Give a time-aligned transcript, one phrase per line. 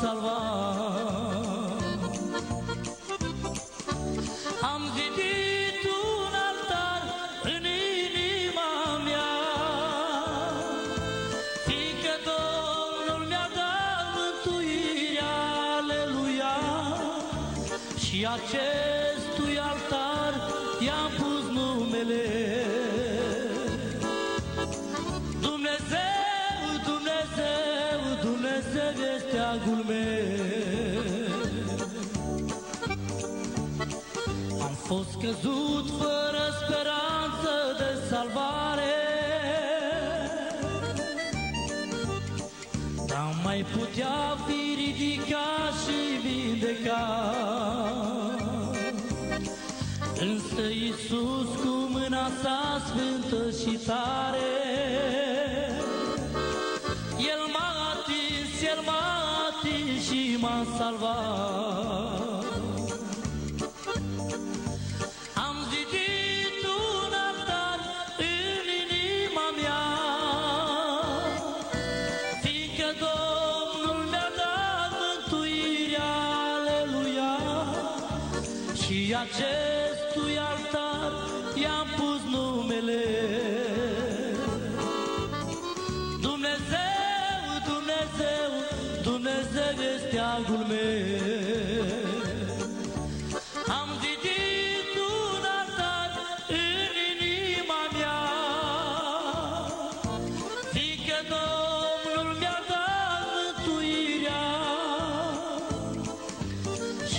[0.00, 0.70] salvat
[4.62, 7.02] am zidit un altar
[7.42, 7.64] în
[8.04, 8.72] inima
[9.04, 9.32] mea.
[11.66, 15.36] Fiindcă Domnul mi-a dat mântuirea,
[15.78, 16.54] aleluia.
[18.04, 18.69] Și acestui
[34.94, 38.96] fost căzut fără speranță de salvare.
[43.06, 46.90] Dar mai putea fi ridicat și vindecat.
[50.20, 54.50] Însă Iisus cu mâna sa sfântă și tare
[57.16, 59.06] El m-a atins, El m-a
[59.50, 61.59] atins și m-a salvat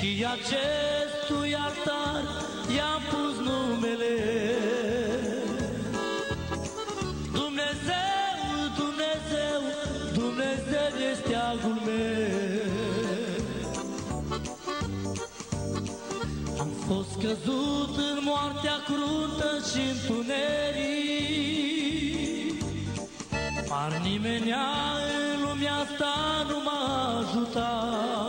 [0.01, 2.23] Și acestui altar
[2.75, 4.15] i-am pus numele.
[7.31, 8.37] Dumnezeu,
[8.81, 9.61] Dumnezeu,
[10.13, 12.01] Dumnezeu este agul meu.
[16.59, 20.81] Am fost căzut în moartea cruntă și întuneric
[23.67, 24.67] Par nimenea
[25.33, 26.13] în lumea asta
[26.49, 26.81] nu m-a
[27.19, 28.20] ajutat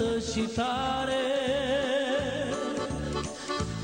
[0.00, 1.24] sfântă și tare.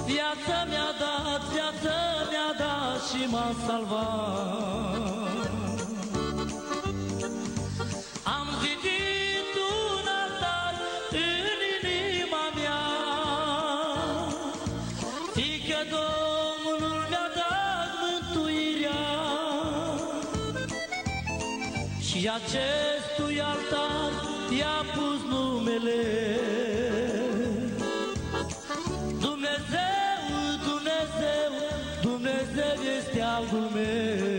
[0.05, 1.99] Viața mi-a dat, viața
[2.31, 4.97] mi-a dat și m-a salvat.
[8.23, 10.75] Am zidit un altar
[11.11, 11.61] în
[12.01, 12.85] inima mea.
[15.35, 19.05] Fiindcă Domnul mi-a dat mântuirea.
[22.01, 24.13] Și acestui altar
[24.59, 25.16] i-a pus
[25.79, 26.39] numele.
[29.21, 30.23] Dumnezeu,
[30.65, 31.53] Dumnezeu,
[32.03, 34.36] Dumnezeu este agul meu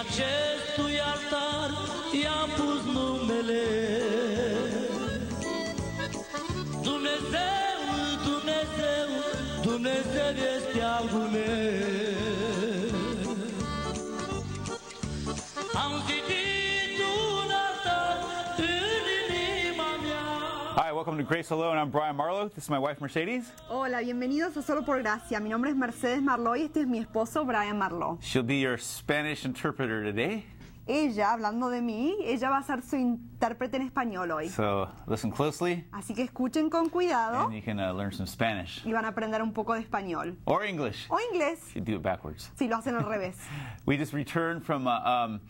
[0.00, 1.70] acestui altar
[2.20, 3.66] i-am pus numele.
[6.82, 7.78] Dumnezeu,
[8.28, 9.08] Dumnezeu,
[9.62, 11.66] Dumnezeu este agul meu
[15.74, 16.55] Am zidit
[20.96, 21.76] welcome to Grace Alone.
[21.76, 22.48] I'm Brian Marlowe.
[22.48, 23.52] This is my wife Mercedes.
[23.68, 25.38] Hola, bienvenidos a Solo por Gracia.
[25.40, 28.18] Mi nombre es Mercedes Marlowe y este es mi esposo Brian Marlowe.
[28.22, 30.46] She'll be your Spanish interpreter today.
[30.86, 34.48] Ella, hablando de mí, ella va a ser su intérprete en español hoy.
[34.48, 38.80] So listen closely Así que escuchen con cuidado and you can uh, learn some Spanish
[38.86, 40.38] y van a aprender un poco de español.
[40.46, 41.08] or English.
[41.10, 42.50] O inglés, You do it backwards.
[42.56, 43.34] si lo hacen al revés.
[43.84, 45.40] We just returned from a um,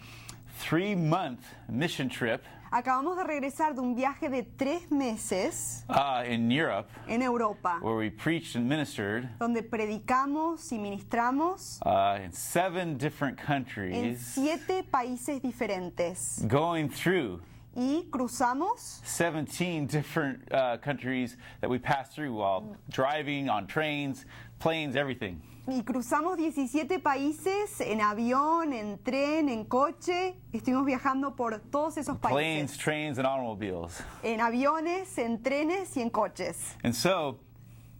[0.58, 6.50] three month mission trip Acabamos de regresar de un viaje de tres meses uh, in
[6.50, 12.96] Europe en Europa, where we preached and ministered donde predicamos y ministramos uh, in seven
[12.96, 16.44] different en countries, siete países diferentes.
[16.48, 17.40] going through
[17.76, 24.25] Y cruzamos 17 different uh, countries that we passed through while driving on trains,
[24.58, 25.40] planes, everything.
[25.69, 30.37] Y cruzamos 17 países en avión, en tren, en coche.
[30.52, 32.78] Estuvimos viajando por todos esos Planes, países.
[32.78, 34.00] trains, and automobiles.
[34.23, 36.76] En aviones, en trenes y en coches.
[36.84, 37.40] And so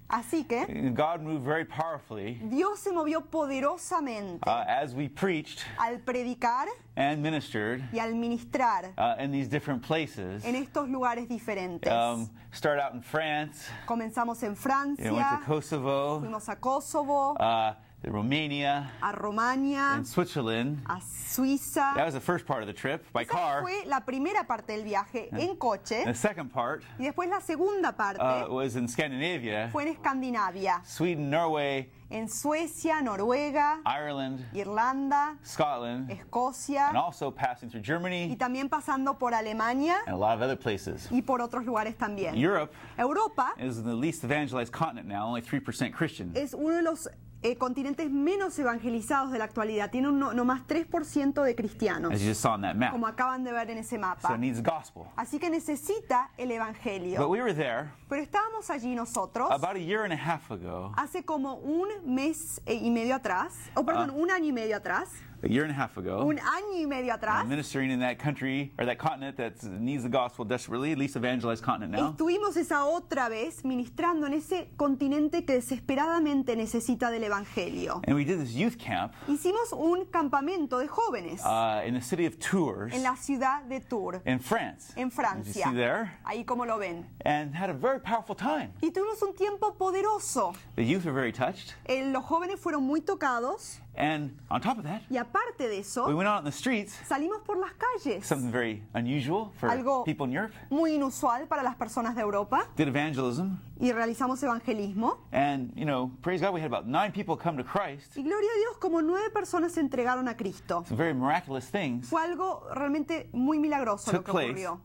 [0.09, 0.65] Así que
[0.95, 6.67] God moved very powerfully Dios se movió poderosamente uh, as we preached al predicar
[6.97, 10.45] and ministered y al ministrar uh, in these different places.
[10.45, 11.91] en estos lugares diferentes.
[11.91, 14.55] Um, start out in France, Comenzamos en
[14.99, 17.75] you know, went to Kosovo, fuimos a Kosovo, uh,
[18.07, 20.79] Romania, a Romania, and Switzerland.
[20.87, 21.95] a Suiza.
[21.95, 23.63] That was the first part of the trip by Esa car.
[23.63, 26.05] fue la primera parte del viaje en coche.
[26.05, 30.81] The second part Y después la segunda parte uh, was in Scandinavia, fue en Escandinavia,
[30.85, 38.37] Sweden, Norway, en Suecia, Noruega, Ireland, Irlanda, Scotland, Escocia and also passing through y Germany
[38.39, 41.09] también pasando por Alemania and a lot of other places.
[41.11, 42.37] y por otros lugares también.
[42.37, 46.31] Europe Europa is the least evangelized continent now, only 3% Christian.
[46.35, 47.09] es uno de los
[47.47, 49.91] eh, continentes menos evangelizados de la actualidad.
[49.91, 52.91] Tiene un no, no más 3% de cristianos, as you just saw on that map.
[52.93, 54.35] como acaban de ver en ese So mapa.
[54.35, 55.05] it needs gospel.
[55.17, 57.29] Así que necesita el But evangelio.
[57.29, 60.93] we were there Pero estábamos allí nosotros about a year and a half ago.
[60.97, 65.09] hace como un mes eh, y medio atrás, o perdón, un año y medio atrás,
[65.43, 66.25] A year and a half ago.
[66.27, 67.47] un año y medio atrás.
[67.47, 71.93] Ministering in that country or that continent that needs the gospel desperately, least evangelized continent
[71.93, 72.11] now.
[72.11, 78.01] Estuvimos esa otra vez ministrando en ese continente que desesperadamente necesita del Evangelio.
[78.07, 82.27] And we did this youth camp Hicimos un campamento de jóvenes uh, in the city
[82.27, 84.93] of Tours en la ciudad de Tours, in France.
[84.97, 85.65] en As you Francia.
[85.69, 87.07] see there, Ahí como lo ven.
[87.25, 88.71] and had a very powerful time.
[88.83, 90.55] Y tuvimos un tiempo poderoso.
[90.77, 94.85] The youth were very touched, Eh, Los jóvenes fueron muy tocados and on top of
[94.85, 96.93] that, y aparte de we eso, went out in the streets.
[97.09, 98.25] salimos por las calles.
[98.27, 100.53] Something very unusual for Algo- people in Europe.
[100.71, 102.69] Muy inusual para las personas de Europa.
[102.77, 105.19] Did evangelism, Y realizamos evangelismo.
[105.33, 108.17] and you know, praise God, we had about nine people come to Christ.
[108.17, 110.85] Y gloria a Dios, como nueve personas se entregaron a Cristo.
[110.87, 114.51] Some very miraculous things Fue algo realmente muy milagroso lo Took que place.
[114.51, 114.81] ocurrió.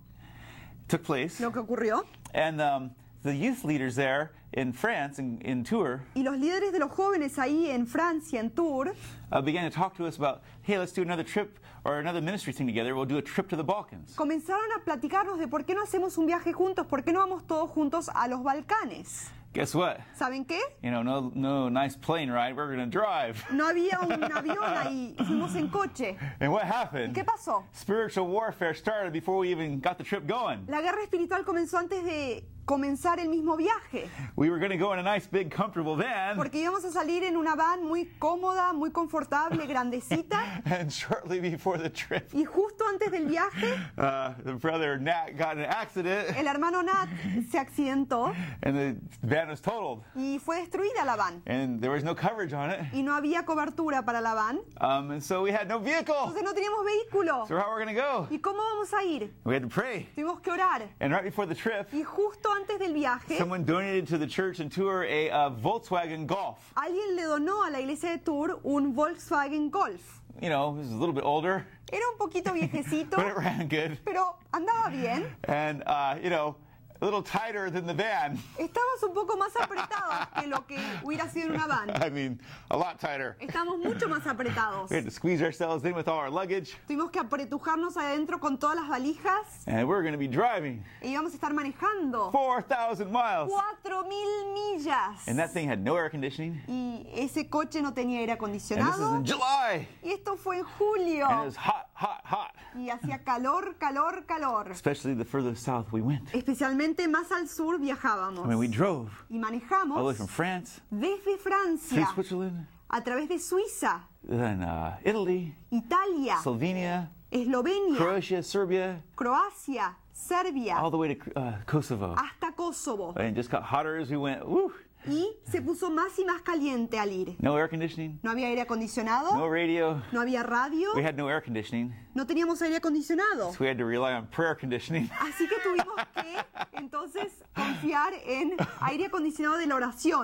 [0.88, 2.06] took place, Lo que ocurrió.
[2.34, 2.92] and um,
[3.23, 7.37] the youth leaders there in France, in, in Tours, Y los líderes de los jóvenes
[7.37, 8.92] ahí en Francia, en Tours,
[9.31, 12.51] uh, began to talk to us about, hey, let's do another trip or another ministry
[12.51, 12.95] thing together.
[12.95, 14.16] We'll do a trip to the Balkans.
[14.16, 17.45] comenzaron a platicarnos de por qué no hacemos un viaje juntos, por qué no vamos
[17.47, 19.30] todos juntos a los Balcanes.
[19.54, 19.99] Guess what?
[20.18, 20.59] ¿Saben qué?
[20.81, 22.56] You know, no, no nice plane ride.
[22.56, 23.44] We're going to drive.
[23.51, 26.16] No había un avión ahí, fuimos en coche.
[26.40, 27.13] And what happened?
[27.13, 27.66] ¿Qué pasó?
[27.73, 30.66] Spiritual warfare started before we even got the trip going.
[30.69, 34.94] La guerra espiritual comenzó antes de comenzar el mismo viaje, We were going to go
[34.94, 36.37] in a nice, big, comfortable van.
[36.37, 41.78] porque íbamos a salir en una van muy cómoda, muy confortable, grandecita, And shortly before
[41.78, 46.30] the trip, y justo antes del viaje, uh, the brother Nat got in an accident
[46.37, 47.09] el hermano Nat
[47.51, 48.95] se accidentó and the
[49.28, 50.04] van was totaled.
[50.16, 51.42] y fue destruida la van.
[51.47, 52.80] And there was no coverage on it.
[52.94, 56.16] Y no había cobertura para la van, Um, and so we had no vehicle.
[56.16, 57.45] entonces no teníamos vehículo.
[57.49, 58.28] So how are we going to go?
[58.31, 59.30] ¿Y cómo vamos a ir?
[59.44, 60.07] We had to pray.
[60.16, 60.83] Tuvimos que orar.
[61.01, 64.59] And right before the trip, Y justo antes del viaje, someone donated to the church
[64.59, 66.57] and tour a uh, Volkswagen Golf.
[66.75, 70.19] alguien le donó a la iglesia de Tours un Volkswagen Golf.
[70.41, 73.68] You know, it was a little bit older, Era un poquito viejecito, but it ran
[73.68, 73.97] good.
[74.06, 75.27] pero andaba bien.
[75.45, 76.56] And, uh, you know,
[77.02, 78.38] a little tighter than the van.
[78.58, 81.90] Estábamos un poco más apretados que lo que hubiera sido en una van.
[82.04, 82.40] I mean,
[82.70, 83.36] a lot tighter.
[83.42, 84.90] Estamos mucho más apretados.
[84.92, 88.58] We had to squeeze ourselves in with all our luggage, Tuvimos que apretujarnos adentro con
[88.58, 93.12] todas las valijas and we're going to be driving e íbamos a estar manejando 4,000
[93.12, 93.50] miles.
[93.50, 95.28] cuatro mil millas.
[95.28, 96.62] And that thing had no air conditioning.
[96.68, 99.16] Y ese coche no tenía aire And this is acondicionado.
[99.18, 99.88] in July.
[100.04, 101.26] Y esto fue en julio.
[101.28, 102.52] And it was hot, hot, hot.
[102.76, 104.72] Y hacía calor, calor, calor.
[104.72, 106.28] Especially the further south we went.
[106.34, 108.46] Especialmente más al sur viajábamos.
[108.46, 112.68] I mean, we drove Y all the way manejamos from France desde through Francia Switzerland,
[112.90, 120.92] a través de Suiza, then uh, Italy, Italia, Slovenia, Eslovenia, Croatia, Serbia, Croacia, Serbia all
[120.92, 122.16] the way to uh, Kosovo.
[122.16, 123.14] hasta Kosovo.
[123.16, 124.48] And it just got hotter as we went.
[124.48, 124.74] Woo!
[125.08, 127.36] Y se puso más y más caliente al ir.
[127.40, 130.02] No air conditioning, No había aire acondicionado, no radio.
[130.12, 133.52] no había radio, We had no air conditioning, no teníamos aire acondicionado.
[133.54, 135.10] so we had to rely on prayer conditioning.
[135.20, 140.24] Así que tuvimos que entonces confiar en aire acondicionado de la oración.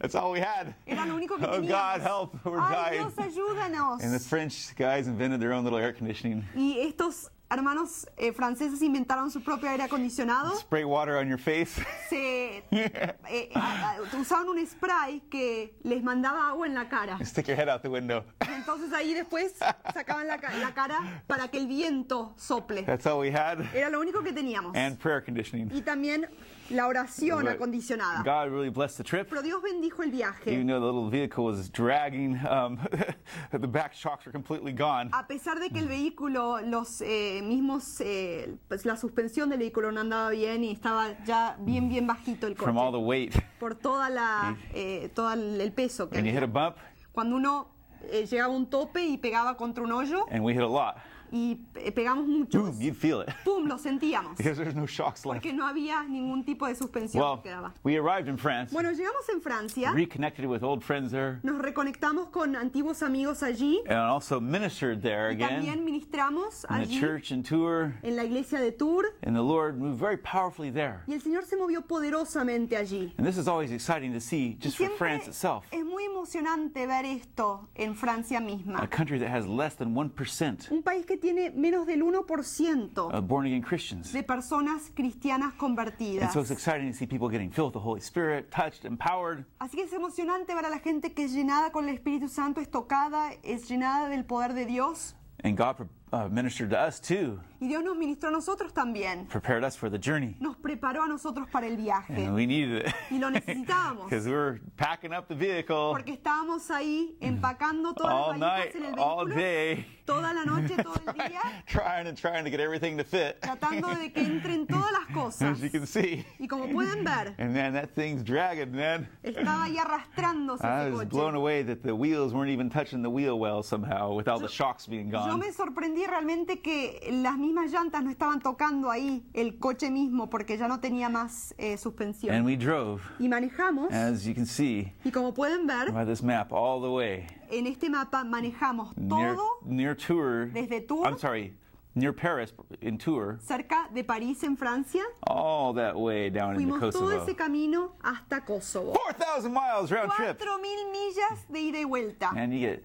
[0.00, 0.74] That's all we had.
[0.86, 1.68] Era lo único que Oh, teníamos.
[1.68, 3.08] God, help, we're Ay, dying.
[3.08, 4.02] Dios, ayúdanos.
[4.04, 6.44] And the French guys invented their own little air conditioning.
[6.54, 10.56] Y estos hermanos eh, franceses inventaron su propio aire acondicionado.
[10.58, 11.82] Spray water on your face.
[12.08, 17.18] Se eh, a- usaban un spray que les mandaba agua en la cara.
[17.24, 18.24] Stick your head out the window.
[18.56, 19.54] Entonces ahí después
[19.94, 22.82] sacaban la, la cara para que el viento sople.
[22.84, 23.60] That's all we had.
[23.74, 24.76] Era lo único que teníamos.
[24.76, 25.70] And prayer conditioning.
[25.74, 26.28] Y también
[26.70, 28.22] la oración But acondicionada.
[28.24, 29.28] God really blessed the trip.
[29.28, 30.52] Pero Dios bendijo el viaje.
[30.52, 32.78] Even though the little vehicle was dragging, um,
[33.52, 35.10] the back shocks were completely gone.
[35.12, 39.92] A pesar de que el vehículo, los eh, mismos, eh, pues la suspensión del vehículo
[39.92, 43.06] no andaba bien y estaba ya bien, bien bajito el From all the coche.
[43.06, 43.34] weight.
[43.58, 46.76] Por toda la, eh, todo el peso que And you hit a bump,
[47.12, 47.68] Cuando uno
[48.10, 50.96] eh, llegaba a un tope y pegaba contra un hoyo and we hit a lot.
[51.32, 53.28] Y eh, pegamos muchos, Boom, you'd feel it.
[53.44, 53.66] ¡pum!
[53.66, 54.36] lo sentíamos.
[54.36, 55.42] Because there's no shocks left.
[55.42, 57.72] Porque no había ningún tipo de suspensión Well, que quedaba.
[57.84, 62.30] we arrived in France, Bueno, llegamos en Francia, reconnected with old friends there, nos reconectamos
[62.30, 67.30] con antiguos amigos allí and also ministered there y también ministramos in the allí church
[67.32, 67.94] and tour.
[68.02, 71.02] en la iglesia de Tours And the Lord moved very powerfully there.
[71.06, 73.12] y el Señor se movió poderosamente allí.
[73.18, 77.04] And this is always exciting to see just for France itself, es muy emocionante ver
[77.04, 78.86] esto en Francia a misma.
[78.90, 83.46] country that has less than 1% Un país que tiene menos del 1% of born
[83.46, 84.12] again Christians.
[84.12, 86.32] de personas cristianas And convertidas.
[86.32, 89.44] so it's exciting to see people getting filled with the Holy Spirit, touched, empowered.
[89.58, 92.60] Así que es emocionante ver a la gente que es llenada con el Espíritu Santo,
[92.60, 95.14] es tocada, es llenada del poder de Dios.
[95.42, 99.26] And God uh, ministered to us too, Y Dios nos ministró a nosotros también.
[99.28, 100.36] prepared us for the journey.
[100.38, 102.26] Nos preparó a nosotros para el viaje.
[102.26, 102.94] And we needed it.
[103.10, 104.04] Y lo necesitábamos.
[104.10, 108.74] Because we were packing up the vehicle Porque estábamos ahí empacando todas all las night,
[108.74, 112.44] valijas en el all vehículo, day, toda la noche, todo el día, trying and trying
[112.44, 115.42] to get everything to fit, tratando de que entren todas las cosas.
[115.52, 116.24] as you can see.
[116.38, 119.08] Y como pueden ver, And man, that thing's dragging, man.
[119.22, 121.10] estaba ahí arrastrándose I ese was coche.
[121.10, 124.48] blown away that the wheels weren't even touching the wheel well somehow with all the
[124.48, 125.38] shocks being Yo gone.
[125.38, 130.56] me sorprendí realmente que las mismas llantas no estaban tocando ahí el coche mismo porque
[130.58, 132.34] ya no tenía más eh, suspensión.
[132.34, 136.22] And we drove, Y manejamos, as you can see y como pueden ver, by this
[136.22, 140.52] map, all the way en este mapa manejamos near, todo near Tours.
[140.52, 141.06] desde Tours.
[141.08, 141.54] I'm sorry,
[141.94, 145.02] near Paris in Tours, cerca de París en Francia.
[145.26, 147.22] all that way down into Fuimos todo Kosovo.
[147.24, 148.92] ese camino hasta Kosovo.
[148.92, 150.38] 4,000 miles round trip.
[150.38, 152.30] 4.000 millas de ida y vuelta.
[152.36, 152.84] And you get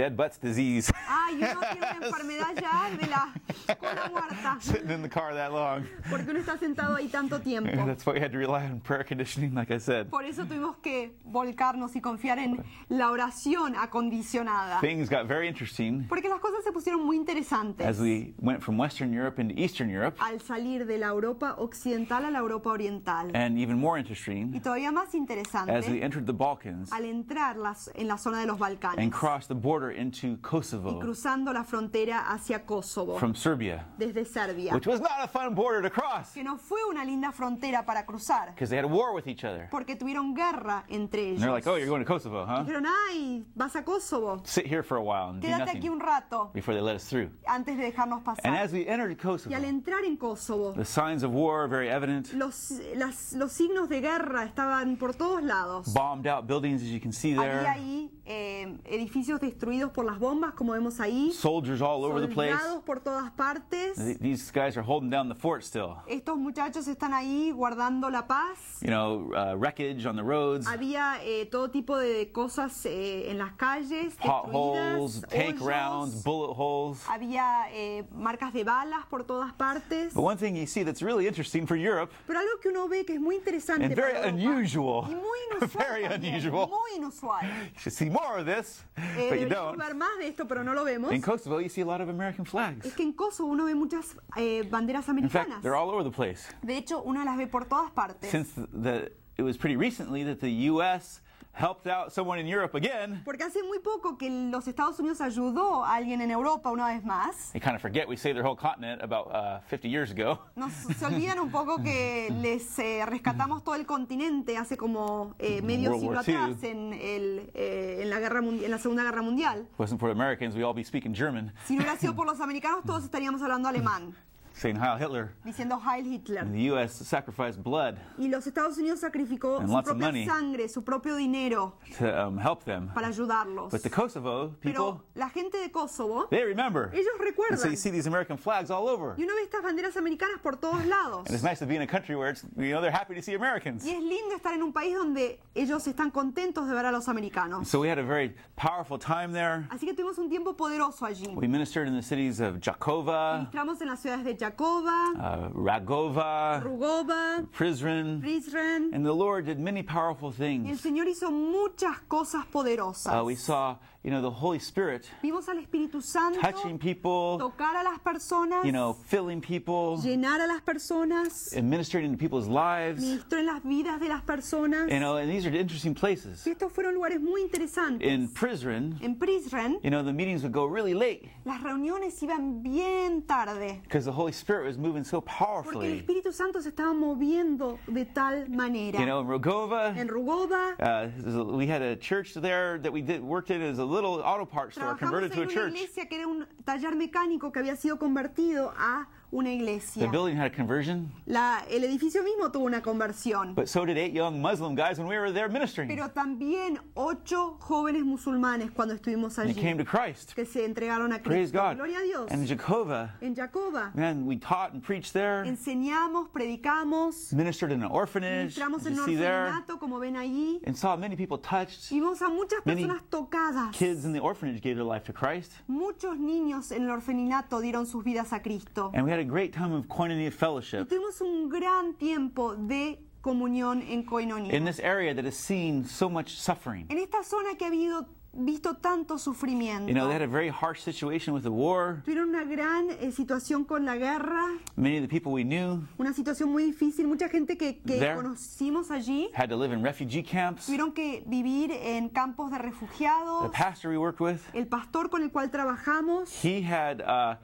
[0.00, 5.02] dead butts disease Ay, uno tiene una enfermedad ya de la cola muerta sitting in
[5.02, 5.84] the car that long.
[6.08, 7.70] porque uno está sentado ahí tanto tiempo.
[7.70, 10.08] And that's why we had to rely on prayer conditioning, like I said.
[10.08, 14.80] Por eso tuvimos que volcarnos y confiar en la oración acondicionada.
[14.80, 18.78] Things got very interesting Porque las cosas se pusieron muy interesantes as we went from
[18.78, 23.30] Western Europe into Eastern Europe, al salir de la Europa occidental a la Europa oriental.
[23.34, 27.56] and even more Y interesting todavía más as we interesante entered the Balkans al entrar
[27.56, 28.58] las- en la zona de los
[28.98, 34.24] and crossed the border into y Kosovo cruzando la frontera hacia Kosovo from Serbia, desde
[34.24, 34.72] Serbia.
[34.74, 38.04] which was not a fun border to cross Que no fue una linda frontera para
[38.04, 39.68] cruzar because they had a war with each other.
[39.70, 41.54] porque tuvieron guerra entre And they're ellos.
[41.54, 42.64] like, oh, you're going to Kosovo, huh?
[42.64, 46.00] Dijeron, ay, vas a Kosovo, Sit here for a while and do quédate aquí un
[46.00, 47.30] rato before they let us through.
[47.46, 48.54] antes de dejarnos And pasar.
[48.64, 51.88] as we entered Y al Kosovo, entrar en Kosovo, the signs of war are very
[51.88, 52.32] evident.
[52.34, 55.92] los, las- los signos de guerra estaban por todos lados.
[55.92, 57.66] Bombed out buildings, as you can see Había there.
[57.68, 61.32] ahí eh, edificios destruidos por las bombas, como vemos ahí.
[61.32, 62.52] Soldiers all over the place.
[62.52, 63.96] Soldados por todas partes.
[63.96, 65.96] Th- These guys are holding down the fort still.
[66.06, 68.58] Estos muchachos están ahí guardando la paz.
[68.82, 73.38] You know, uh, wreckage on the roads, Había eh, todo tipo de cosas eh, en
[73.38, 75.66] las calles, potholes, destruidas, tank hoyos.
[75.66, 77.02] rounds, bullet holes.
[77.08, 80.14] Había eh, marcas de balas por todas partes.
[80.14, 83.04] But one thing you see that's really interesting for Europe, Pero algo que uno ve
[83.04, 86.68] que es muy interesante and very Europa, unusual, y muy inusual very también, unusual.
[86.68, 87.40] muy inusual.
[87.74, 89.76] You should see more of this, Eh, but you don't.
[89.78, 91.12] ver más de esto, pero no lo vemos.
[91.12, 92.84] In Kosovo, you see a lot of American flags.
[92.86, 95.48] Es que en Kosovo uno ve muchas eh, banderas In americanas.
[95.48, 96.48] fact, they're all over the place.
[96.62, 98.30] De hecho, uno las ve por todas partes.
[98.30, 101.22] Since the it was pretty recently that the U.S.
[101.52, 103.22] helped out someone in Europe again.
[103.24, 107.04] Porque hace muy poco que los Estados Unidos ayudó a alguien en Europa una vez
[107.04, 107.50] más.
[107.52, 110.38] They kind of forget we saved their whole continent about uh, 50 years ago.
[110.56, 115.60] Nos, se olvidan un poco que les eh, rescatamos todo el continente hace como eh,
[115.62, 119.22] medio World siglo atrás en, el, eh, en, la guerra, mundi- en la Segunda Guerra
[119.22, 119.68] Mundial.
[119.78, 121.52] Wasn't for Americans, we'd all be speaking German.
[121.66, 124.14] Si no hubiera sido por los americanos, todos estaríamos hablando alemán.
[124.60, 125.32] Saying Heil Hitler.
[125.44, 126.40] diciendo Heil Hitler.
[126.42, 126.92] And the U.S.
[127.06, 130.26] sacrificed blood Y los Estados Unidos sacrificó And su lots of propia money.
[130.26, 132.88] sangre, su propio dinero to um, help them.
[132.94, 133.70] para ayudarlos.
[133.70, 136.90] But the Kosovo people, Pero la gente de Kosovo, they remember.
[136.92, 137.70] ellos And so recuerdan.
[137.70, 139.14] you see these American flags all over.
[139.16, 141.26] Y uno ve estas banderas americanas por todos lados.
[141.26, 143.22] And it's nice to be in a country where it's, you know, they're happy to
[143.22, 143.84] see Americans.
[143.84, 147.08] Y es lindo estar en un país donde ellos están contentos de ver a los
[147.08, 147.66] americanos.
[147.66, 149.66] So we had a very powerful time there.
[149.70, 151.26] Así que tuvimos un tiempo poderoso allí.
[151.34, 157.46] We ministered in the cities of Jakova, Entramos en las ciudades de Uh, Ragova, Rugova,
[157.52, 158.90] Prizren, Prizren.
[158.92, 160.80] and the Lord did many powerful Y el things.
[160.80, 163.20] Señor hizo muchas cosas poderosas.
[163.20, 167.76] Uh, we saw, you know, the Holy Spirit Vimos al Espíritu Santo touching people, tocar
[167.76, 173.02] a las personas, you know, filling people, llenar a las personas, administering into people's lives.
[173.02, 174.90] ministró en las vidas de las personas.
[174.90, 176.44] You know, and these are interesting places.
[176.46, 178.06] Y estos fueron lugares muy interesantes.
[178.08, 182.62] In Prizren, En Prizren, you know, the meetings would go really late las reuniones iban
[182.62, 183.80] bien tarde.
[183.82, 186.02] because the Holy Spirit was moving so Porque el powerfully.
[186.02, 188.98] Espíritu Santo se estaba moviendo de tal manera.
[188.98, 193.22] You know, in Rogova, En Rugova uh, we had a church there that we did
[193.22, 195.72] worked in as a little auto parts store converted to en a una church.
[195.74, 200.08] iglesia que era un taller mecánico que había sido convertido a una The iglesia.
[200.10, 203.54] building had a conversion, La- el edificio mismo tuvo una conversión.
[203.54, 205.88] but so did eight young Muslim guys when we were there ministering.
[205.88, 210.34] Pero también ocho jóvenes musulmanes cuando estuvimos They allí came to Christ.
[210.34, 211.58] que se entregaron a Praise Cristo.
[211.58, 211.76] God.
[211.76, 212.30] Gloria a Dios.
[212.30, 217.82] And in Jakova, En Jacoba man, we taught and preached there, enseñamos, predicamos, ministered in
[217.82, 221.90] an orphanage, en un orfanato, como ven allí, and saw many people touched.
[221.92, 223.72] y vimos a muchas Many personas tocadas.
[223.72, 225.52] Kids in the orphanage gave their life to Christ.
[225.68, 228.90] Muchos niños en el orfanato dieron sus vidas a Cristo.
[228.94, 232.98] And we had a great time of koinonia Y fellowship tuvimos un gran tiempo de
[233.22, 234.52] comunión en Koinonia.
[234.52, 236.86] in this area that has seen so much suffering.
[236.90, 239.88] En esta zona que ha habido, visto tanto sufrimiento.
[239.88, 242.00] You know, they had a very harsh situation with the war.
[242.06, 246.14] Tuvieron una gran eh, situación con la guerra, Many of the people we knew una
[246.14, 247.06] situación muy difícil.
[247.08, 248.14] Mucha gente que, que There.
[248.14, 250.64] conocimos allí had to live in refugee camps.
[250.66, 253.50] tuvieron que vivir en campos de The refugiados.
[253.52, 257.34] pastor we worked with, El pastor con el cual trabajamos, he had uh,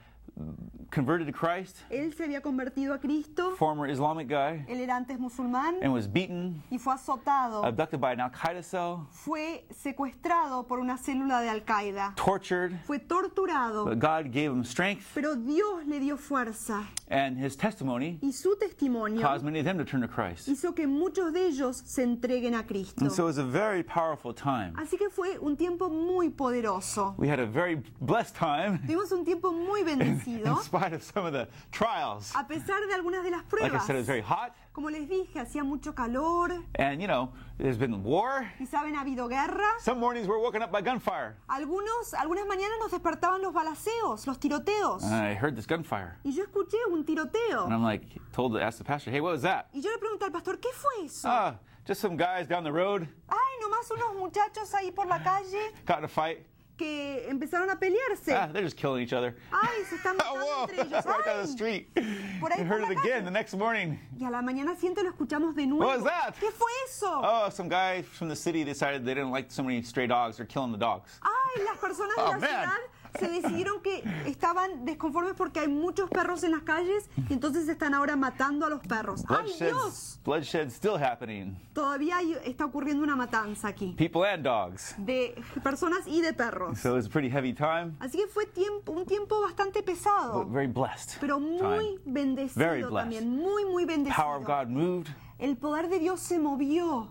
[0.91, 3.55] converted to Christ, él se había convertido a Cristo.
[3.57, 7.63] former Islamic guy, Él era antes musulmán and was beaten, y fue azotado.
[7.65, 12.13] abducted by an Al Qaeda cell, Fue secuestrado por una célula de Al-Qaeda.
[12.15, 12.73] tortured.
[12.85, 13.85] Fue torturado.
[13.85, 18.55] But God gave him strength, Pero Dios le dio fuerza and his testimony y su
[18.57, 20.47] testimonio caused many of them to turn to Christ.
[20.47, 23.03] hizo que muchos de ellos se entreguen a Cristo.
[23.03, 24.73] And so it was a very powerful time.
[24.77, 27.13] Así que fue un tiempo muy poderoso.
[27.17, 30.26] We had a very blessed time Tuvimos un tiempo muy bendecido,
[30.63, 32.33] spite of some of the trials.
[32.35, 33.85] a pesar de algunas de las Like I pruebas.
[33.85, 34.53] said, it was very hot.
[34.73, 38.45] Como les dije, hacía mucho calor And, you know, there's been war.
[38.59, 39.65] y saben, ha habido guerra.
[39.79, 41.35] Some mornings we're woken up by gunfire.
[41.49, 45.03] Algunos, algunas mañanas nos despertaban los balaceos, los tiroteos.
[45.03, 46.17] And I heard this gunfire.
[46.23, 47.63] Y yo escuché un tiroteo.
[47.65, 49.67] And I'm like, told to ask the pastor, hey, what was that?
[49.73, 51.27] Y yo le pregunté al pastor, ¿qué fue eso?
[51.27, 51.55] Ah,
[51.87, 55.99] just some guys down the road Ay, nomás unos muchachos ahí por la calle got
[55.99, 56.45] in a fight.
[56.77, 58.31] Que empezaron a pelearse.
[58.33, 59.35] Ah, they're just killing each other.
[59.51, 61.05] Ay, se están matando Whoa, entre ellos.
[61.05, 61.93] right down the street.
[62.39, 63.25] Por ahí heard it again calle.
[63.25, 63.97] the next morning.
[64.19, 65.85] Y a la mañana siguiente lo escuchamos de nuevo.
[65.85, 66.35] What was that?
[66.39, 67.07] ¿Qué fue eso?
[67.23, 70.37] Oh, some guy from the city decided they didn't like so many stray dogs.
[70.37, 71.19] They're killing the dogs.
[71.23, 72.39] Ay, las personas de Oh, la man.
[72.39, 72.79] ciudad
[73.19, 77.93] se decidieron que estaban desconformes porque hay muchos perros en las calles y entonces están
[77.93, 79.23] ahora matando a los perros.
[79.27, 80.19] ¡Ay, Dios!
[80.23, 81.55] bloodshed's still happening.
[81.73, 84.95] Todavía está ocurriendo una matanza aquí People and dogs.
[84.97, 86.79] de personas y de perros.
[86.79, 89.85] So it was a pretty heavy time, Así que fue tiempo, un tiempo bastante but
[89.85, 91.17] pesado, very blessed.
[91.19, 91.77] pero muy time.
[91.77, 92.93] Very bendecido blessed.
[92.93, 94.43] también, muy, muy Power of bendecido.
[94.45, 95.07] God moved,
[95.39, 97.09] El poder de Dios se movió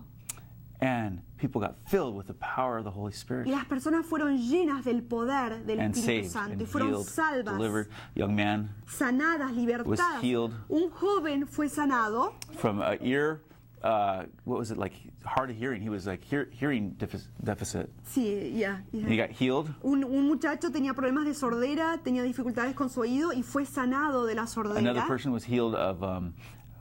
[0.81, 4.37] and people got filled with the power of the Holy Spirit y las personas fueron
[4.37, 7.57] llenas del poder del and Espíritu saved Santo y fueron healed, salvas.
[7.57, 7.87] delivered.
[8.15, 10.21] Young man sanadas, libertadas.
[10.21, 10.53] healed.
[10.69, 13.41] Un joven fue sanado from a ear,
[13.83, 14.93] uh, what was it like?
[15.23, 15.81] Hard of hearing.
[15.81, 17.89] He was like hear, hearing defic- deficit.
[18.05, 18.77] Sí, ya.
[18.93, 19.01] ya.
[19.03, 19.69] And he got healed.
[19.83, 24.25] Un, un muchacho tenía problemas de sordera, tenía dificultades con su oído y fue sanado
[24.25, 24.73] de la Another
[25.03, 25.07] sordera.
[25.07, 26.33] person was healed of um,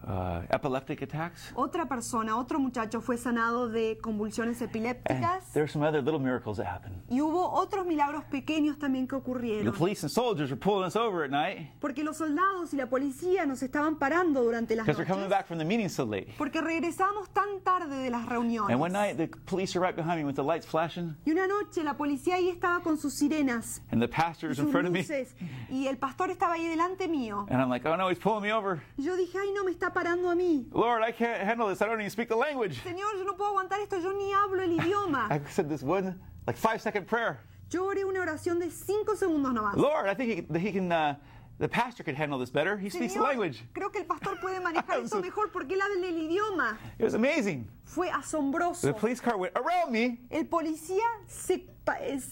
[0.07, 1.53] uh, epileptic attacks.
[1.55, 5.53] Otra persona, otro muchacho fue sanado de convulsiones And epilépticas.
[5.53, 6.97] there were some other little miracles that happened.
[7.09, 9.73] Y hubo otros milagros pequeños también que The ocurrieron.
[9.75, 13.47] police and soldiers were pulling us over at night Porque los soldados y la policía
[13.47, 15.37] nos estaban parando durante las because we're coming noches.
[15.39, 16.29] back from the meeting so late.
[16.39, 18.79] Porque regresábamos tan tarde de las And reuniones.
[18.79, 21.83] one night the police are right behind me with the lights flashing, Y una noche
[21.83, 25.05] la policía ahí estaba con sus sirenas, and the pastor's in sus front of me.
[25.71, 27.47] y el pastor estaba ahí delante mío.
[27.51, 28.83] And I'm like, oh no, he's pulling me over.
[28.97, 30.67] Y yo dije, ay, no me está parando a mí.
[30.73, 31.81] Lord, I can't handle this.
[31.81, 32.83] I don't even speak the language.
[32.85, 35.31] Señor, yo no puedo aguantar esto, yo ni hablo el idioma.
[35.31, 37.41] I said this one, like five second prayer.
[37.71, 39.75] Yo oré una oración de cinco segundos nomás.
[39.77, 41.15] Lord, I think he, he can uh,
[41.59, 42.77] the pastor could handle this better.
[42.77, 43.65] He speaks the Señor, language.
[43.73, 46.77] creo que el pastor puede manejar esto mejor porque él habla el idioma.
[46.99, 47.67] It was amazing.
[47.85, 48.83] Fue asombroso.
[48.83, 51.65] The police car went around me El policía se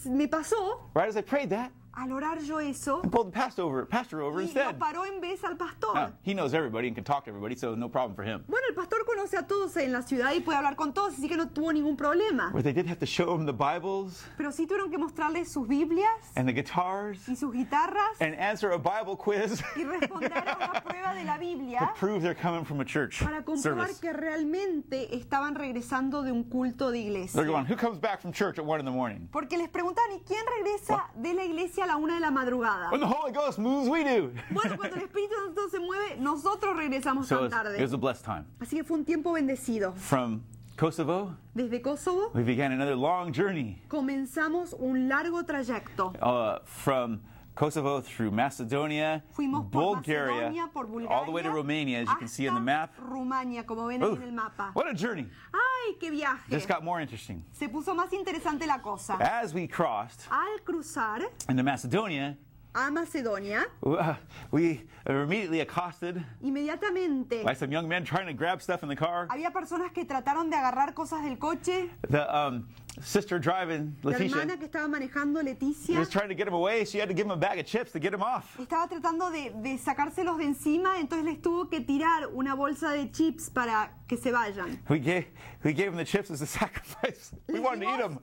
[0.05, 3.63] me pasó right as I prayed that al orar yo eso and pulled the pastor
[3.63, 4.77] over, pastor over y lo instead.
[4.77, 5.93] paró en vez al pastor.
[5.95, 8.43] Now, he knows everybody and can talk to everybody, so no problem for him.
[8.47, 11.27] Bueno, el pastor conoce a todos en la ciudad y puede hablar con todos, así
[11.27, 12.51] que no tuvo ningún problema.
[12.51, 15.67] Where they did have to show him the Bibles Pero sí tuvieron que mostrarles sus
[15.67, 20.57] Biblias and the guitars y sus guitarras and answer a Bible quiz y responder a
[20.57, 23.99] una prueba de la to Biblia prove they're coming from a church para comprobar service.
[24.01, 27.43] que realmente estaban regresando de un culto de They're iglesia.
[27.43, 29.27] going, who comes back from church at 1 in the morning?
[29.31, 32.91] Porque les preguntaban, ¿y quién regresa de la iglesia a la una de la madrugada?
[32.91, 34.31] When the Holy Ghost moves, we do.
[34.51, 37.81] Bueno, cuando el Espíritu Santo se mueve, nosotros regresamos So tan was, it tarde.
[37.81, 38.45] was a blessed time.
[38.59, 39.93] Así que fue un tiempo bendecido.
[39.95, 40.41] From
[40.77, 43.81] Kosovo, Desde Kosovo we began another long journey.
[43.87, 46.13] comenzamos un largo trayecto.
[46.21, 47.21] Uh, from
[47.55, 52.09] Kosovo through Macedonia, Fuimos por Bulgaria, Macedonia, por Bulgaria, all the way to Romania, as
[52.09, 52.93] you can see on the map.
[52.99, 54.71] Rumania, como ven ahí en el mapa.
[54.73, 55.25] what a journey!
[55.53, 56.49] ¡Ay, qué viaje!
[56.49, 57.43] Just got more interesting.
[57.53, 59.17] Se puso más interesante la cosa.
[59.21, 62.37] As we crossed Al cruzar into Macedonia,
[62.75, 64.15] a Macedonia, uh,
[64.51, 68.95] we were immediately accosted inmediatamente by some young men trying to grab stuff in the
[68.97, 69.27] car.
[69.29, 71.89] había personas que trataron de agarrar cosas del coche.
[72.09, 72.67] The um,
[73.01, 76.85] sister driving, La hermana Leticia, que estaba manejando, Leticia, was trying to get him away.
[76.85, 78.57] She had to give him a bag of chips to get him off.
[78.59, 83.11] estaba tratando de, de sacárselos de encima, entonces les tuvo que tirar una bolsa de
[83.11, 84.79] chips para que se vayan.
[84.89, 85.27] We gave,
[85.63, 87.31] we gave him the chips as a sacrifice.
[87.47, 88.19] We wanted to eat them.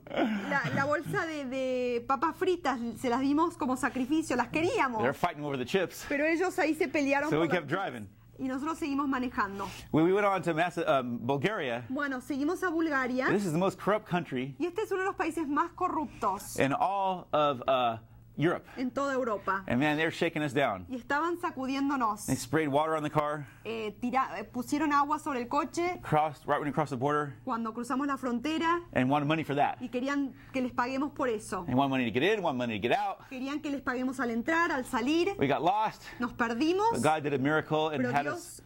[0.49, 5.01] La, la bolsa de, de papas fritas se las dimos como sacrificio, las queríamos.
[5.01, 6.05] They're fighting over the chips.
[6.07, 8.07] Pero ellos ahí se pelearon So por we kept driving.
[8.39, 9.67] Y nosotros seguimos manejando.
[9.91, 13.57] When we went on to Mace- um, Bulgaria, Bueno, seguimos a Bulgaria this is the
[13.57, 17.61] most corrupt country y este es uno de los países más corruptos in all of
[17.67, 17.97] uh,
[18.35, 18.65] Europe.
[18.77, 19.63] en toda Europa.
[19.67, 20.85] And man, they're shaking us down.
[20.89, 22.25] Y estaban sacudiéndonos.
[22.25, 26.45] They sprayed water on the car, Eh, tira- eh, pusieron agua sobre el coche crossed
[26.47, 29.77] right when we crossed the border, cuando cruzamos la frontera and wanted money for that.
[29.79, 31.63] y querían que les paguemos por eso.
[31.65, 33.19] They wanted money to get in, wanted money to get out.
[33.29, 35.35] Querían que les paguemos al entrar, al salir.
[35.37, 36.01] We got lost.
[36.19, 38.61] Nos perdimos, But God did a miracle and pero had us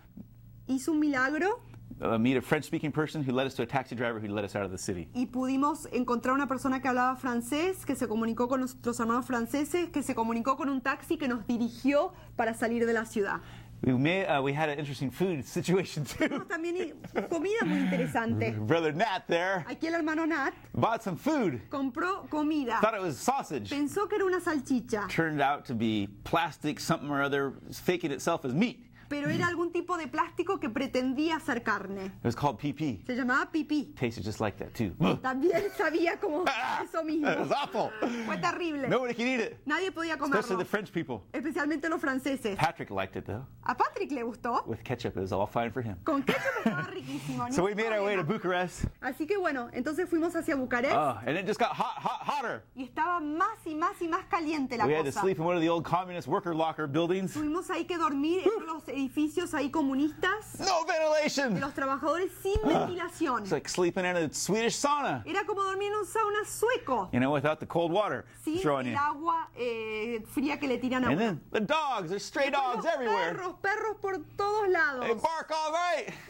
[0.66, 1.60] Dios hizo un milagro
[2.02, 4.56] uh, meet a French-speaking person who led us to a taxi driver who led us
[4.56, 5.08] out of the city.
[5.14, 9.90] y pudimos encontrar una persona que hablaba francés, que se comunicó con nuestros hermanos franceses,
[9.90, 13.42] que se comunicó con un taxi que nos dirigió para salir de la ciudad.
[13.84, 16.28] We, may, uh, we had an interesting food situation too.
[16.50, 16.96] También
[17.30, 18.56] comida muy interesante.
[18.68, 21.62] Brother Nat there Aquí el hermano Nat bought some food.
[21.70, 22.80] compró comida.
[22.82, 23.70] Thought it was sausage.
[23.70, 28.46] Pensó que era una salchicha, Turned out to be plastic something or other, faking itself
[28.46, 28.84] as meat.
[29.10, 32.06] Pero era algún tipo de plástico que pretendía ser carne.
[32.06, 33.04] It was called PP.
[33.06, 33.94] Se llamaba pipí.
[33.96, 34.92] Tasted just like that too.
[35.22, 36.44] También sabía como
[36.84, 37.30] eso mismo.
[37.30, 37.90] It was awful.
[38.26, 38.88] Fue terrible.
[38.88, 41.22] Nobody could eat it, Nadie podía especially comerlo, the French people.
[41.34, 42.56] especialmente los franceses.
[42.58, 43.46] Patrick liked it though.
[43.64, 44.64] A Patrick le gustó.
[44.68, 45.98] With ketchup, it was all fine for him.
[46.04, 47.52] Con ketchup estaba riquísimo.
[47.52, 48.24] So we made our way to.
[48.28, 48.86] Bucharest.
[49.02, 52.64] Así que bueno, entonces fuimos hacia Bucarest Oh, and it just got hot, hot, hotter.
[52.76, 55.22] y estaba más y más y más caliente la We had to cosa.
[55.22, 57.34] sleep in one of the old communist worker locker buildings.
[57.34, 61.60] Tuvimos ahí que dormir en los edificios ahí comunistas No de ventilation.
[61.60, 63.42] los trabajadores sin ventilación.
[63.44, 67.20] It's like sleeping in a Swedish sauna, Era como dormir en un sauna sueco, you
[67.20, 71.08] know, without the cold water sin throwing el agua eh, fría que le tiran a
[71.10, 71.26] And uno.
[71.26, 73.34] then the dogs, there's stray dogs Los everywhere.
[73.36, 75.06] perros, perros por todos lados.
[75.06, 75.68] They bark all.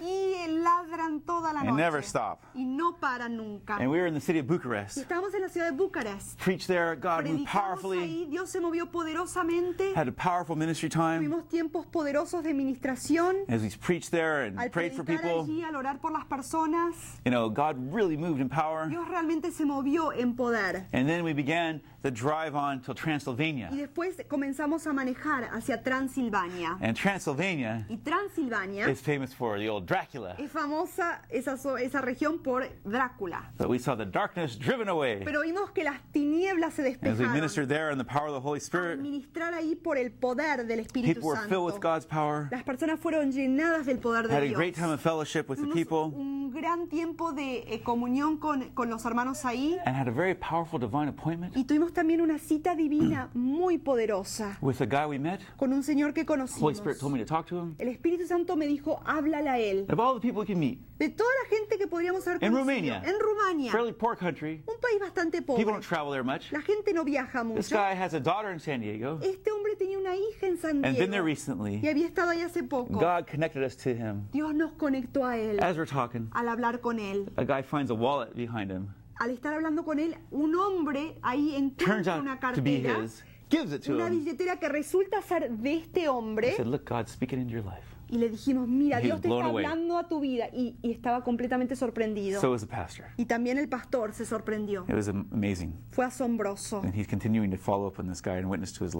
[0.02, 1.78] Y ladran toda la And noche.
[1.82, 2.44] never stop.
[2.54, 3.76] Y no paran nunca.
[3.78, 4.98] And we were in the city of Y Bucharest.
[4.98, 6.38] estábamos en la ciudad de Bucarest.
[6.40, 9.94] Preached there, God moved Predicamos powerfully, ahí, Dios se movió poderosamente.
[9.96, 13.46] had a powerful ministry time Tuvimos tiempos poderosos de administración.
[13.48, 15.43] as we preached there and Al prayed for predicar people.
[15.43, 16.93] allí, al orar por las personas,
[17.26, 18.88] You know, God really moved in power.
[18.89, 20.88] Dios realmente se movió en poder.
[20.93, 23.70] And then we began the drive on till Transylvania.
[23.72, 26.78] Y después comenzamos a manejar hacia Transilvania.
[26.82, 30.36] And Transylvania Y Transilvania is famous for the old Dracula.
[30.38, 33.52] es famosa esa, esa región por Drácula.
[33.58, 36.93] But we saw the darkness driven away Pero vimos que las tinieblas se as we
[36.96, 37.34] despejaron.
[37.34, 39.00] ministered there in the power of the Holy Spirit.
[39.00, 41.82] Administrar ahí por el poder del Espíritu People were filled with.
[41.82, 42.47] God's power.
[42.52, 44.58] Las personas fueron llenadas del poder de Had a Dios.
[44.58, 48.70] great time of fellowship with the Tuvimos people un gran tiempo de eh, comunión con,
[48.74, 49.78] con los hermanos ahí.
[49.86, 54.58] and had a very powerful divine appointment Y tuvimos también una cita divina muy poderosa
[54.62, 55.42] with a guy we met.
[55.58, 56.74] con un señor que Holy conocimos.
[56.78, 57.76] Spirit told me to talk to him.
[57.80, 59.86] El Espíritu Santo me dijo, háblale a él.
[60.98, 62.60] People De toda la gente que podríamos haber in conocido.
[62.60, 65.66] Romania, En Rumania, fairly poor country, un país bastante people pobre.
[65.72, 66.52] don't travel there much.
[66.52, 67.76] La gente no viaja This mucho.
[67.76, 70.98] guy has a daughter in San Diego Este hombre tenía una hija en San and
[70.98, 71.80] been there Diego recently.
[71.84, 72.94] y había estado ahí hace poco.
[73.00, 74.28] God connected us to him.
[74.32, 77.32] Dios nos conectó a él As we're talking, al hablar con él.
[77.38, 78.88] a guy finds a wallet behind him.
[79.20, 83.24] Al estar hablando con él, un hombre ahí encuentra una out to be cartera his.
[83.50, 84.20] gives it to una him.
[84.24, 86.56] billetera que resulta ser de este He hombre.
[86.56, 87.86] said, Look, God's speaking into your life.
[88.10, 90.48] Y le dijimos, mira, Dios te está hablando a tu vida.
[90.54, 92.39] Y, y estaba completamente sorprendido.
[92.39, 93.06] So was the pastor.
[93.17, 94.86] y también el pastor se sorprendió.
[94.88, 95.74] It was am- amazing.
[95.89, 96.82] Fue asombroso.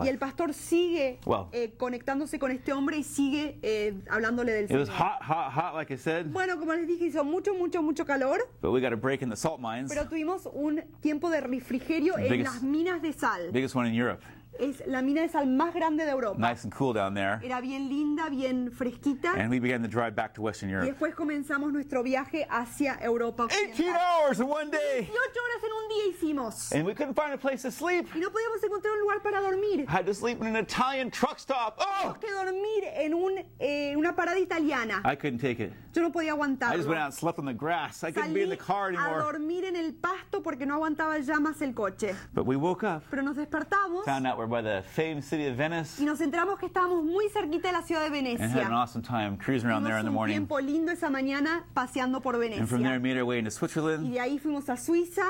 [0.04, 1.50] Y el pastor sigue Wow.
[1.52, 4.88] eh, conectándose con este hombre y sigue eh, hablándole del Señor.
[4.90, 8.40] hot, hot, hot, like I said, Bueno, como les dije, hizo mucho, mucho, mucho calor,
[8.62, 12.18] but we got a break in the salt mines, pero tuvimos un tiempo de refrigerio
[12.18, 13.52] en Biggest- las minas de sal.
[13.52, 14.24] biggest one in Europe.
[14.60, 16.38] Es la mina de sal más grande de Europa.
[16.40, 17.40] Nice and cool down there.
[17.44, 19.34] Era bien linda, bien fresquita.
[19.34, 20.92] And we began to drive back to Western Y Europe.
[20.92, 24.02] después comenzamos nuestro viaje hacia Europa 18 Occidental.
[24.02, 25.02] hours in one day!
[25.02, 26.72] 18 horas en un día hicimos.
[26.74, 28.08] And we couldn't find a place to sleep.
[28.16, 29.86] Y no podíamos encontrar un lugar para dormir.
[29.88, 31.78] Had to sleep in an Italian truck stop.
[31.80, 32.14] Oh!
[32.14, 35.02] Tuvimos que dormir en un, eh, una parada italiana.
[35.06, 35.72] I couldn't take it.
[35.94, 36.96] Yo no podía I just went aguantarlo.
[36.98, 38.04] out and slept on the grass.
[38.04, 39.20] I couldn't be in the car a anymore.
[39.24, 42.16] dormir en el pasto porque no aguantaba ya más el coche.
[42.34, 46.00] But we woke up, Pero nos despertamos found out by the famed city of Venice,
[46.02, 48.72] y nos enteramos que estábamos muy cerquita de la ciudad de and had an Venecia.
[48.74, 50.34] awesome time cruising around there in Tuvimos the un morning.
[50.34, 53.02] tiempo lindo esa mañana paseando por And from there, Venecia.
[53.02, 55.26] made our way into Y Switzerland de ahí fuimos a Suiza,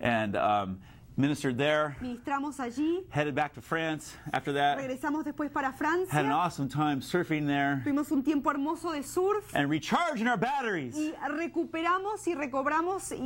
[0.00, 0.78] and um,
[1.18, 1.96] ministered there.
[2.02, 4.76] ministramos allí, Headed back to France after that.
[4.78, 7.80] regresamos después para Had an Francia, awesome time surfing there.
[7.84, 9.50] Tuvimos un tiempo hermoso de surf.
[9.54, 10.94] And recharging our batteries.
[10.94, 13.16] Y recuperamos y recobramos y,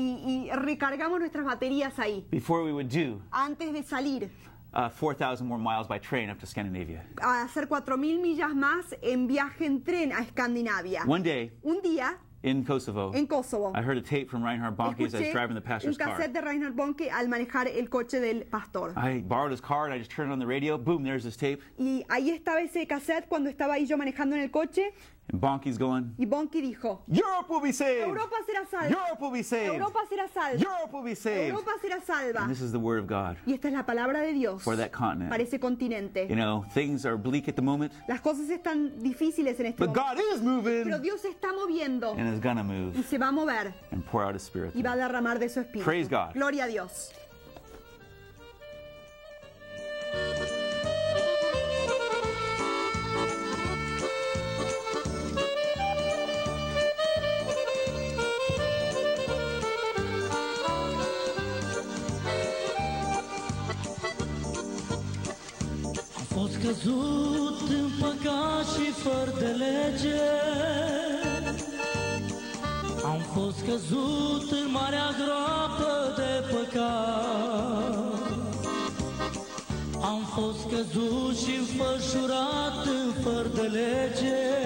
[0.47, 2.25] y recargamos nuestras baterías ahí.
[2.31, 3.21] Before we would do.
[3.33, 4.31] Antes de salir
[4.75, 7.03] uh, 4,000 more miles by train up to Scandinavia.
[7.23, 11.05] a hacer 4.000 millas más en viaje en tren a Escandinavia.
[11.07, 13.73] One day Un día in Kosovo, en Kosovo.
[13.75, 16.17] I heard a tape from Reinhard Bonnke as I was driving the un pastor's car.
[16.17, 18.95] cassette de Reinhard Bonke al manejar el coche del pastor.
[18.97, 20.79] I borrowed his car and I just turned on the radio.
[20.79, 21.61] Boom, there's this tape.
[21.79, 24.95] Y ahí estaba ese cassette cuando estaba ahí yo manejando en el coche
[25.33, 28.09] And going, y Bonke dijo, Europe will be saved!
[28.09, 28.91] Europa será salva.
[28.91, 29.75] Europe will be saved!
[29.75, 30.59] Europa será salva.
[30.59, 31.49] Europe will be saved!
[31.51, 32.41] Europa será salva.
[32.41, 34.77] And this is the word of God Y esta es la palabra de Dios for
[34.77, 35.31] that continent.
[35.31, 36.27] para ese continente.
[36.29, 39.95] You know, things are bleak at the moment, Las cosas están difíciles en este but
[39.95, 40.03] momento.
[40.03, 43.29] God is Pero moving Dios se está moviendo and is gonna y move se va
[43.29, 44.75] a mover and pour out His Spirit.
[44.75, 45.85] y va a derramar de su espíritu.
[45.85, 46.35] Praise God.
[46.35, 47.13] Gloria a Dios.
[66.83, 70.21] Căzut în păcat și fără de lege.
[73.05, 78.01] Am fost căzut în marea groapă de păcat.
[80.03, 84.60] Am fost căzut și înfășurat în fără de lege